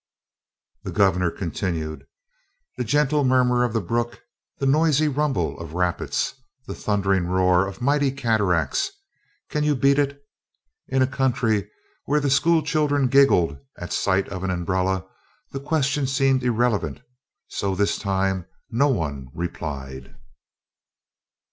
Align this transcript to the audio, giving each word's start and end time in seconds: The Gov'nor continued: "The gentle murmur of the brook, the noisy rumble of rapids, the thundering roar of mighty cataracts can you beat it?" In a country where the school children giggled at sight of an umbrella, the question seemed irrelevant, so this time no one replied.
The 0.81 0.91
Gov'nor 0.91 1.29
continued: 1.29 2.07
"The 2.75 2.83
gentle 2.83 3.23
murmur 3.23 3.63
of 3.63 3.71
the 3.71 3.79
brook, 3.81 4.19
the 4.57 4.65
noisy 4.65 5.07
rumble 5.07 5.59
of 5.59 5.75
rapids, 5.75 6.33
the 6.65 6.73
thundering 6.73 7.27
roar 7.27 7.67
of 7.67 7.83
mighty 7.83 8.09
cataracts 8.11 8.89
can 9.51 9.63
you 9.63 9.75
beat 9.75 9.99
it?" 9.99 10.19
In 10.87 11.03
a 11.03 11.05
country 11.05 11.69
where 12.05 12.19
the 12.19 12.31
school 12.31 12.63
children 12.63 13.09
giggled 13.09 13.59
at 13.77 13.93
sight 13.93 14.27
of 14.29 14.43
an 14.43 14.49
umbrella, 14.49 15.05
the 15.51 15.59
question 15.59 16.07
seemed 16.07 16.41
irrelevant, 16.41 17.01
so 17.49 17.75
this 17.75 17.99
time 17.99 18.47
no 18.71 18.87
one 18.87 19.27
replied. 19.35 20.15